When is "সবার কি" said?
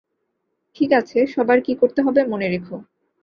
1.27-1.73